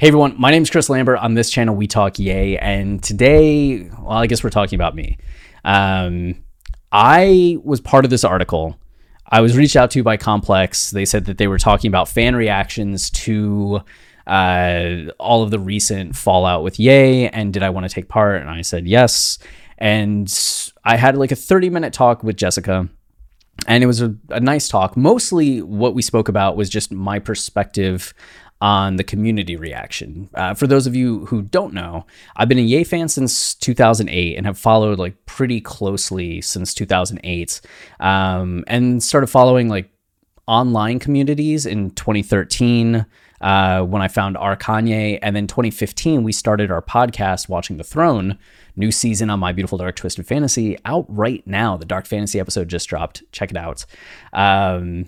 [0.00, 1.18] Hey everyone, my name is Chris Lambert.
[1.18, 2.56] On this channel, we talk Ye.
[2.56, 5.18] and today, well, I guess we're talking about me.
[5.62, 6.42] Um,
[6.90, 8.78] I was part of this article.
[9.28, 10.90] I was reached out to by Complex.
[10.90, 13.82] They said that they were talking about fan reactions to
[14.26, 18.40] uh, all of the recent fallout with Ye and did I want to take part?
[18.40, 19.38] And I said yes.
[19.76, 20.34] And
[20.82, 22.88] I had like a 30 minute talk with Jessica
[23.66, 24.96] and it was a, a, nice talk.
[24.96, 28.14] Mostly, what we spoke about was just my perspective
[28.60, 30.28] on the community reaction.
[30.34, 32.06] Uh, for those of you who don't know,
[32.36, 37.60] I've been a Ye fan since 2008 and have followed like pretty closely since 2008,
[38.00, 39.90] um, and started following like
[40.46, 43.06] online communities in 2013.
[43.40, 48.38] Uh, when I found r/Kanye, and then 2015 we started our podcast, Watching the Throne.
[48.76, 51.78] New season on My Beautiful Dark Twisted Fantasy out right now.
[51.78, 53.22] The Dark Fantasy episode just dropped.
[53.32, 53.86] Check it out.
[54.34, 55.06] Um,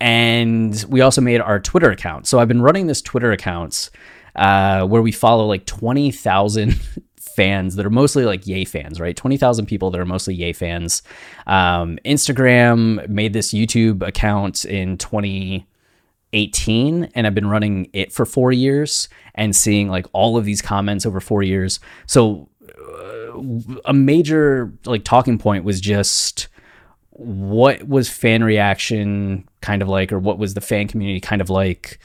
[0.00, 2.26] and we also made our Twitter account.
[2.26, 3.90] So I've been running this Twitter accounts
[4.36, 6.80] uh, where we follow like 20,000
[7.36, 9.16] fans that are mostly like Ye fans, right?
[9.16, 11.02] 20,000 people that are mostly Ye fans.
[11.46, 18.52] Um, Instagram made this YouTube account in 2018 and I've been running it for four
[18.52, 21.80] years and seeing like all of these comments over four years.
[22.06, 23.40] So uh,
[23.84, 26.48] a major like talking point was just
[27.14, 31.48] what was fan reaction kind of like, or what was the fan community kind of
[31.48, 31.98] like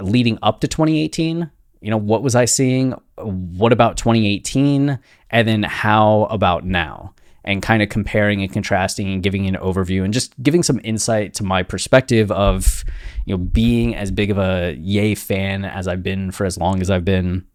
[0.00, 1.50] leading up to 2018?
[1.80, 2.92] You know, what was I seeing?
[3.16, 4.98] What about 2018?
[5.30, 7.14] And then how about now?
[7.44, 11.32] And kind of comparing and contrasting and giving an overview and just giving some insight
[11.34, 12.84] to my perspective of,
[13.24, 16.80] you know, being as big of a Ye fan as I've been for as long
[16.80, 17.46] as I've been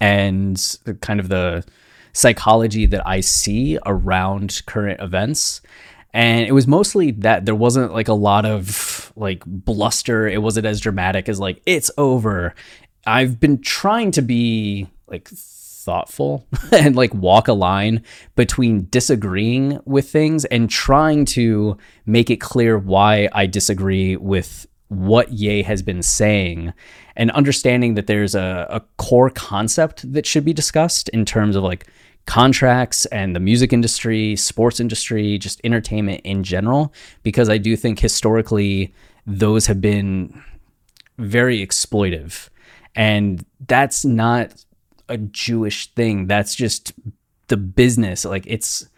[0.00, 1.64] and kind of the
[2.14, 5.60] psychology that I see around current events
[6.16, 10.26] and it was mostly that there wasn't like a lot of like bluster.
[10.26, 12.54] It wasn't as dramatic as like it's over.
[13.06, 18.02] I've been trying to be like thoughtful and like walk a line
[18.34, 21.76] between disagreeing with things and trying to
[22.06, 26.72] make it clear why i disagree with what Ye has been saying
[27.16, 31.62] and understanding that there's a, a core concept that should be discussed in terms of
[31.64, 31.86] like
[32.26, 36.92] contracts and the music industry, sports industry, just entertainment in general,
[37.22, 38.92] because I do think historically
[39.26, 40.42] those have been
[41.18, 42.48] very exploitive.
[42.94, 44.64] And that's not
[45.08, 46.26] a Jewish thing.
[46.26, 46.92] That's just
[47.48, 48.24] the business.
[48.24, 48.88] Like it's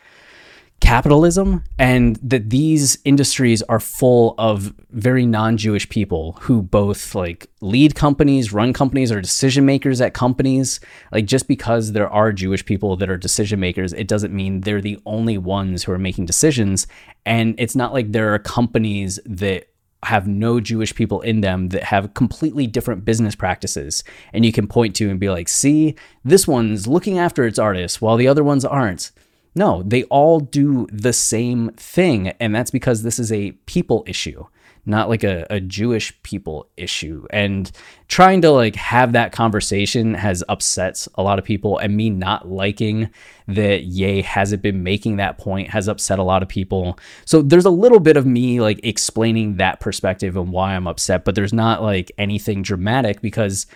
[0.80, 7.94] capitalism and that these industries are full of very non-jewish people who both like lead
[7.94, 10.78] companies run companies or decision makers at companies
[11.12, 14.80] like just because there are jewish people that are decision makers it doesn't mean they're
[14.80, 16.86] the only ones who are making decisions
[17.26, 19.68] and it's not like there are companies that
[20.04, 24.04] have no Jewish people in them that have completely different business practices.
[24.32, 28.00] And you can point to and be like, see, this one's looking after its artists
[28.00, 29.10] while the other ones aren't.
[29.58, 32.28] No, they all do the same thing.
[32.38, 34.44] And that's because this is a people issue,
[34.86, 37.26] not like a, a Jewish people issue.
[37.30, 37.69] And
[38.06, 41.76] trying to like have that conversation has upset a lot of people.
[41.76, 43.10] And me not liking
[43.48, 46.96] that Ye hasn't been making that point has upset a lot of people.
[47.25, 51.25] So there's a little bit of me like explaining that perspective and why I'm upset,
[51.25, 53.66] but there's not like anything dramatic because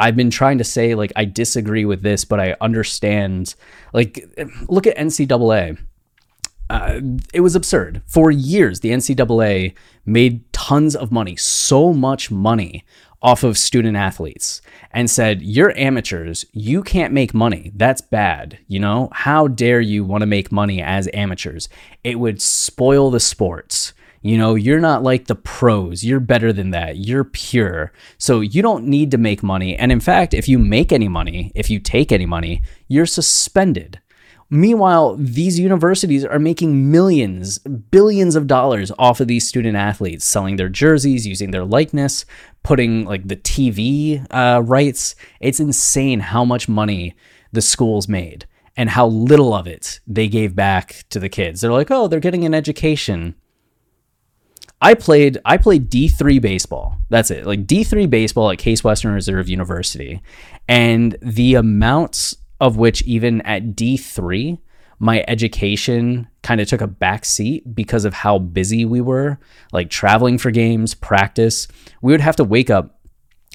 [0.00, 3.54] I've been trying to say like I disagree with this, but I understand.
[3.92, 4.26] Like,
[4.68, 5.78] look at NCAA.
[6.70, 7.00] Uh,
[7.34, 8.00] it was absurd.
[8.06, 9.74] For years, the NCAA
[10.06, 12.84] made tons of money, so much money
[13.22, 14.62] off of student athletes,
[14.92, 16.46] and said, You're amateurs.
[16.52, 17.72] You can't make money.
[17.74, 18.58] That's bad.
[18.66, 21.68] You know, how dare you want to make money as amateurs?
[22.02, 23.92] It would spoil the sports.
[24.22, 26.04] You know, you're not like the pros.
[26.04, 26.98] You're better than that.
[26.98, 27.92] You're pure.
[28.18, 29.76] So you don't need to make money.
[29.76, 34.00] And in fact, if you make any money, if you take any money, you're suspended.
[34.52, 40.56] Meanwhile, these universities are making millions, billions of dollars off of these student athletes, selling
[40.56, 42.26] their jerseys, using their likeness,
[42.64, 45.14] putting like the TV uh, rights.
[45.38, 47.14] It's insane how much money
[47.52, 48.44] the schools made
[48.76, 51.60] and how little of it they gave back to the kids.
[51.60, 53.36] They're like, oh, they're getting an education.
[54.80, 56.96] I played I played D3 baseball.
[57.10, 57.46] That's it.
[57.46, 60.22] Like D3 baseball at Case Western Reserve University.
[60.68, 64.58] And the amounts of which even at D3
[65.00, 69.38] my education kind of took a back seat because of how busy we were,
[69.72, 71.66] like traveling for games, practice.
[72.02, 73.00] We would have to wake up,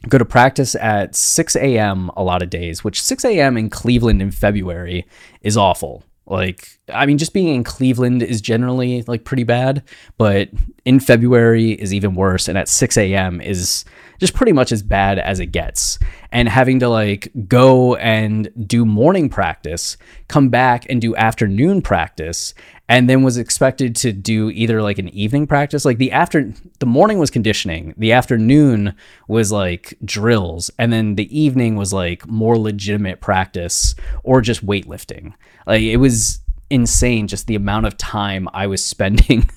[0.09, 2.09] go to practice at 6 a.m.
[2.17, 3.57] a lot of days, which 6 a.m.
[3.57, 5.05] in Cleveland in February
[5.41, 6.03] is awful.
[6.27, 9.83] Like, I mean, just being in Cleveland is generally like pretty bad,
[10.17, 10.49] but
[10.83, 12.47] in February is even worse.
[12.47, 13.41] And at 6 a.m.
[13.41, 13.85] is
[14.19, 15.99] just pretty much as bad as it gets.
[16.31, 22.53] And having to like go and do morning practice, come back and do afternoon practice,
[22.87, 25.85] and then was expected to do either like an evening practice.
[25.85, 28.95] Like the after the morning was conditioning, the afternoon
[29.27, 35.33] was like drills, and then the evening was like more legitimate practice or just weightlifting.
[35.65, 36.39] Like it was
[36.69, 39.49] insane just the amount of time I was spending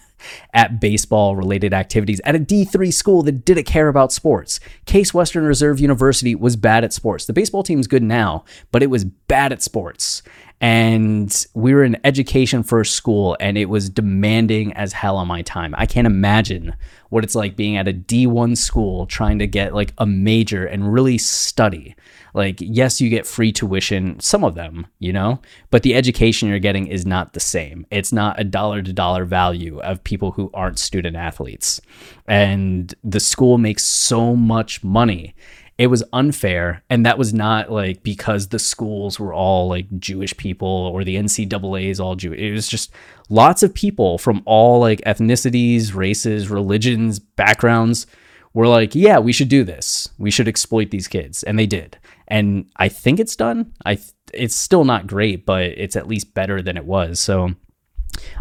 [0.52, 4.60] at baseball related activities at a D3 school that didn't care about sports.
[4.86, 7.26] Case Western Reserve University was bad at sports.
[7.26, 10.22] The baseball team's good now, but it was bad at sports.
[10.60, 15.42] And we were an education first school and it was demanding as hell on my
[15.42, 15.74] time.
[15.78, 16.74] I can't imagine
[17.10, 20.92] what it's like being at a D1 school trying to get like a major and
[20.92, 21.94] really study.
[22.38, 25.40] Like, yes, you get free tuition, some of them, you know,
[25.73, 27.85] but the education you're getting is not the same.
[27.90, 31.81] It's not a dollar to dollar value of people who aren't student athletes.
[32.29, 35.35] And the school makes so much money
[35.79, 40.37] it was unfair and that was not like because the schools were all like jewish
[40.37, 42.90] people or the ncaa is all jewish it was just
[43.29, 48.08] lots of people from all like ethnicities races religions backgrounds
[48.55, 51.96] were like yeah we should do this we should exploit these kids and they did
[52.28, 53.72] and I think it's done.
[53.84, 53.98] I
[54.32, 57.19] it's still not great, but it's at least better than it was.
[57.19, 57.50] So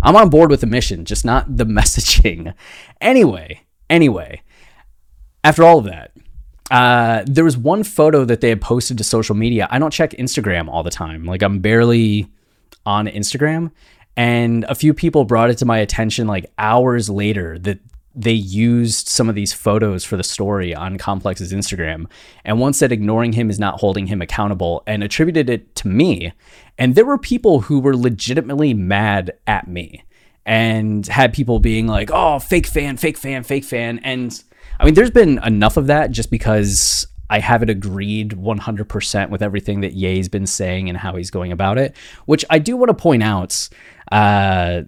[0.03, 2.53] I'm on board with the mission, just not the messaging.
[3.01, 4.41] Anyway, anyway,
[5.43, 6.11] after all of that,
[6.69, 9.67] uh, there was one photo that they had posted to social media.
[9.71, 11.23] I don't check Instagram all the time.
[11.23, 12.27] Like I'm barely
[12.85, 13.71] on Instagram.
[14.17, 17.79] And a few people brought it to my attention like hours later that
[18.17, 22.07] they used some of these photos for the story on Complex's Instagram.
[22.43, 26.33] And one said ignoring him is not holding him accountable and attributed it to me.
[26.79, 30.03] And there were people who were legitimately mad at me
[30.47, 33.99] and had people being like, oh, fake fan, fake fan, fake fan.
[33.99, 34.43] And
[34.79, 39.81] I mean, there's been enough of that just because I haven't agreed 100% with everything
[39.81, 42.95] that Ye's been saying and how he's going about it, which I do want to
[42.95, 43.69] point out.
[44.11, 44.83] Uh,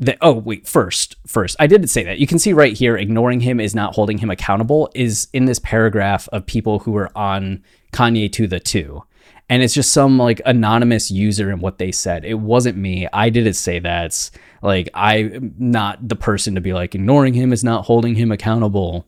[0.00, 1.56] that oh wait first first.
[1.60, 2.18] I didn't say that.
[2.18, 5.58] You can see right here ignoring him is not holding him accountable is in this
[5.60, 7.62] paragraph of people who are on
[7.92, 9.04] KanyeToThe two.
[9.48, 12.24] And it's just some like anonymous user and what they said.
[12.24, 13.06] It wasn't me.
[13.12, 14.30] I didn't say that.
[14.62, 19.06] Like i'm not the person to be like ignoring him is not holding him accountable.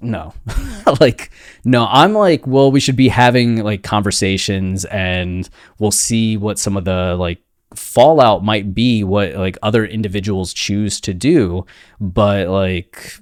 [0.00, 0.34] No.
[0.98, 1.30] Like
[1.64, 6.76] no i'm like well we should be having like conversations and we'll see what some
[6.76, 7.38] of the like
[7.74, 11.64] fallout might be what like other individuals choose to do
[12.00, 13.14] but like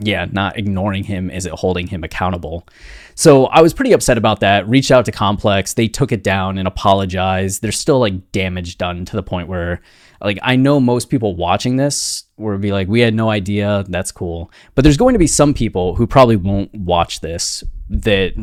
[0.00, 2.66] yeah not ignoring him is it holding him accountable.
[3.14, 6.58] So i was pretty upset about that reached out to complex they took it down
[6.58, 7.62] and apologized.
[7.62, 9.80] There's still like damage done to the point where
[10.20, 14.12] like i know most people watching this will be like we had no idea that's
[14.12, 14.50] cool.
[14.74, 18.34] But there's going to be some people who probably won't watch this that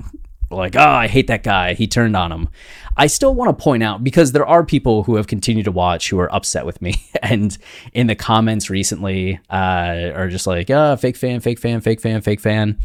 [0.50, 1.74] like, oh, I hate that guy.
[1.74, 2.50] He turned on him.
[2.98, 6.10] I still want to point out because there are people who have continued to watch
[6.10, 7.58] who are upset with me, and
[7.94, 12.22] in the comments recently uh, are just like, oh, fake fan, fake fan, fake fan,
[12.22, 12.78] fake fan.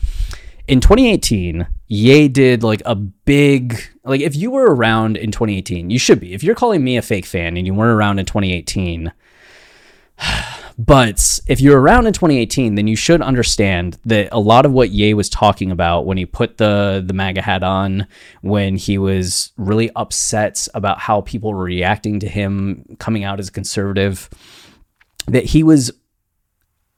[0.67, 5.99] In 2018, Ye did like a big like if you were around in 2018, you
[5.99, 6.33] should be.
[6.33, 9.13] If you're calling me a fake fan and you weren't around in 2018.
[10.77, 14.91] But if you're around in 2018, then you should understand that a lot of what
[14.91, 18.09] Ye was talking about when he put the the MAGA hat on,
[18.43, 23.49] when he was really upset about how people were reacting to him coming out as
[23.49, 24.29] a conservative,
[25.27, 25.93] that he was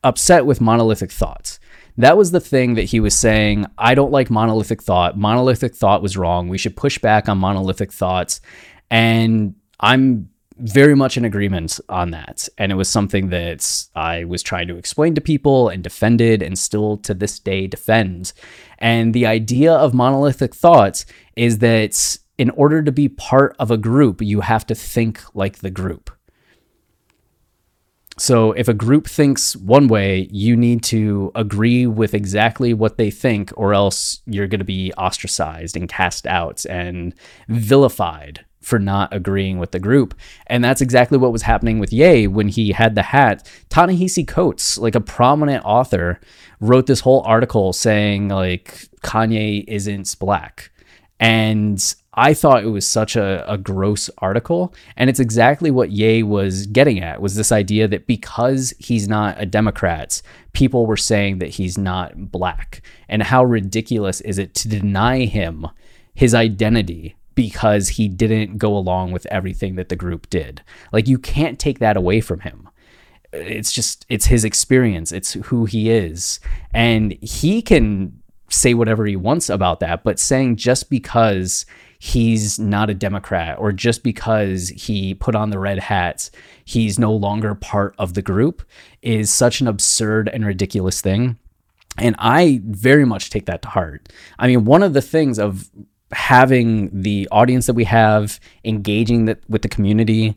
[0.02, 1.58] upset with monolithic thoughts.
[1.98, 3.66] That was the thing that he was saying.
[3.76, 5.18] I don't like monolithic thought.
[5.18, 6.48] Monolithic thought was wrong.
[6.48, 8.40] We should push back on monolithic thoughts.
[8.90, 12.48] And I'm very much in agreement on that.
[12.56, 16.58] And it was something that I was trying to explain to people and defended and
[16.58, 18.32] still to this day defend.
[18.78, 21.04] And the idea of monolithic thoughts
[21.36, 25.58] is that in order to be part of a group, you have to think like
[25.58, 26.10] the group.
[28.18, 33.10] So if a group thinks one way, you need to agree with exactly what they
[33.10, 37.14] think, or else you're going to be ostracized and cast out and
[37.48, 40.12] vilified for not agreeing with the group.
[40.48, 43.48] And that's exactly what was happening with Ye when he had the hat.
[43.68, 46.18] Ta-Nehisi Coates, like a prominent author,
[46.58, 50.72] wrote this whole article saying like Kanye isn't black.
[51.20, 51.80] And
[52.14, 54.74] I thought it was such a, a gross article.
[54.96, 59.40] And it's exactly what Ye was getting at was this idea that because he's not
[59.40, 60.20] a Democrat,
[60.54, 62.82] people were saying that he's not black.
[63.08, 65.68] And how ridiculous is it to deny him
[66.14, 70.62] his identity because he didn't go along with everything that the group did?
[70.90, 72.68] Like you can't take that away from him
[73.32, 76.40] it's just it's his experience it's who he is
[76.72, 81.66] and he can say whatever he wants about that but saying just because
[81.98, 86.30] he's not a Democrat or just because he put on the red hats,
[86.64, 88.62] he's no longer part of the group
[89.02, 91.38] is such an absurd and ridiculous thing.
[91.98, 94.08] And I very much take that to heart.
[94.38, 95.70] I mean, one of the things of
[96.12, 100.36] having the audience that we have engaging that with the community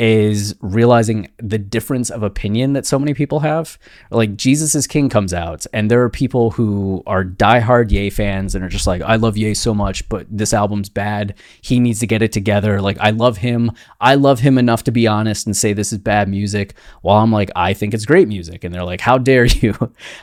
[0.00, 3.78] is realizing the difference of opinion that so many people have.
[4.10, 8.54] Like Jesus is King comes out, and there are people who are diehard Ye fans
[8.54, 11.34] and are just like, I love Ye so much, but this album's bad.
[11.60, 12.80] He needs to get it together.
[12.80, 13.72] Like, I love him.
[14.00, 16.74] I love him enough to be honest and say this is bad music.
[17.02, 18.64] While I'm like, I think it's great music.
[18.64, 19.74] And they're like, How dare you?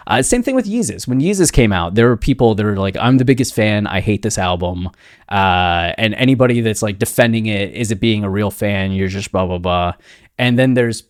[0.07, 1.07] Uh, same thing with Yeezus.
[1.07, 3.85] When Yeezus came out, there were people that were like, I'm the biggest fan.
[3.85, 4.89] I hate this album.
[5.29, 8.91] Uh, and anybody that's like defending it, is it being a real fan?
[8.91, 9.93] You're just blah, blah, blah.
[10.37, 11.03] And then there's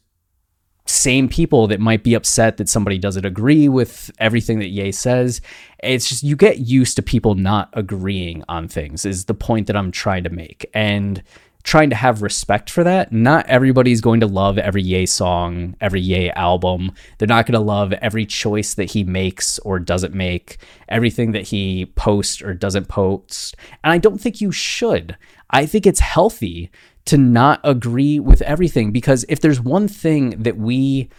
[0.86, 5.42] same people that might be upset that somebody doesn't agree with everything that Ye says.
[5.84, 9.76] It's just you get used to people not agreeing on things, is the point that
[9.76, 10.70] I'm trying to make.
[10.74, 11.22] And
[11.68, 13.12] trying to have respect for that.
[13.12, 16.94] Not everybody's going to love every Ye song, every Ye album.
[17.18, 21.50] They're not going to love every choice that he makes or doesn't make, everything that
[21.50, 23.58] he posts or doesn't post.
[23.84, 25.18] And I don't think you should.
[25.50, 26.72] I think it's healthy
[27.04, 31.10] to not agree with everything because if there's one thing that we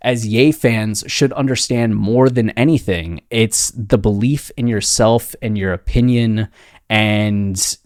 [0.00, 5.74] as Ye fans should understand more than anything, it's the belief in yourself and your
[5.74, 6.48] opinion
[6.88, 7.76] and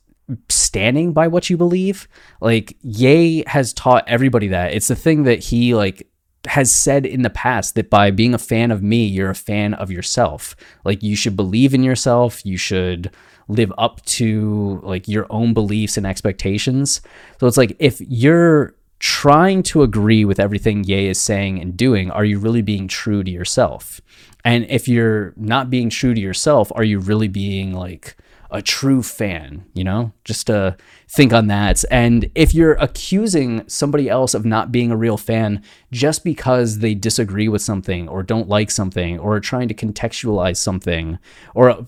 [0.48, 2.08] standing by what you believe.
[2.40, 4.72] Like Ye has taught everybody that.
[4.72, 6.08] It's the thing that he like
[6.46, 9.74] has said in the past that by being a fan of me, you're a fan
[9.74, 10.54] of yourself.
[10.84, 13.10] Like you should believe in yourself, you should
[13.48, 17.00] live up to like your own beliefs and expectations.
[17.38, 22.10] So it's like if you're trying to agree with everything Ye is saying and doing,
[22.10, 24.00] are you really being true to yourself?
[24.44, 28.16] And if you're not being true to yourself, are you really being like
[28.50, 30.12] a true fan, you know?
[30.24, 30.76] Just to
[31.08, 31.84] think on that.
[31.90, 36.94] And if you're accusing somebody else of not being a real fan just because they
[36.94, 41.18] disagree with something or don't like something or are trying to contextualize something
[41.54, 41.84] or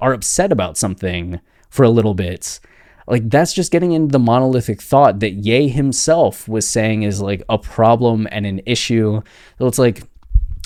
[0.00, 2.60] are upset about something for a little bit,
[3.06, 7.42] like that's just getting into the monolithic thought that Ye himself was saying is like
[7.48, 9.22] a problem and an issue.
[9.58, 10.02] So it's like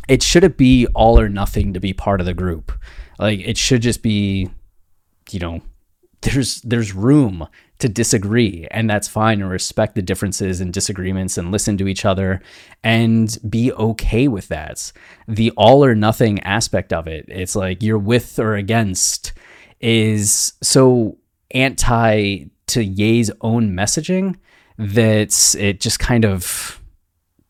[0.08, 2.72] it shouldn't be all or nothing to be part of the group.
[3.18, 4.50] Like it should just be
[5.32, 5.60] you know,
[6.22, 7.46] there's there's room
[7.78, 12.04] to disagree and that's fine and respect the differences and disagreements and listen to each
[12.04, 12.42] other
[12.84, 14.92] and be okay with that.
[15.26, 19.32] The all or nothing aspect of it, it's like you're with or against
[19.80, 21.16] is so
[21.52, 24.36] anti to Ye's own messaging
[24.78, 26.80] that it just kind of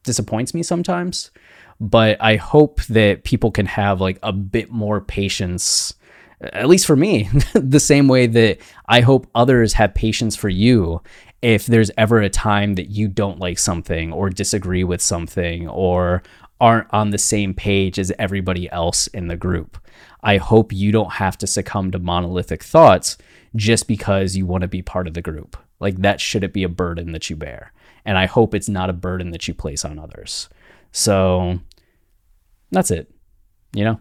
[0.04, 1.30] disappoints me sometimes.
[1.80, 5.94] But I hope that people can have like a bit more patience
[6.40, 11.02] at least for me, the same way that I hope others have patience for you
[11.42, 16.23] if there's ever a time that you don't like something or disagree with something or
[16.61, 19.78] aren't on the same page as everybody else in the group.
[20.23, 23.16] I hope you don't have to succumb to monolithic thoughts
[23.56, 25.56] just because you want to be part of the group.
[25.78, 27.73] Like that shouldn't be a burden that you bear.
[28.04, 30.49] And I hope it's not a burden that you place on others.
[30.92, 31.59] So
[32.70, 33.11] that's it.
[33.75, 34.00] You know?